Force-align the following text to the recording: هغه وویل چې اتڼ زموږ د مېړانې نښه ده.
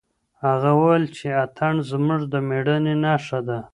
هغه 0.45 0.69
وویل 0.79 1.05
چې 1.17 1.27
اتڼ 1.43 1.73
زموږ 1.91 2.21
د 2.31 2.33
مېړانې 2.47 2.93
نښه 3.03 3.39
ده. 3.47 3.59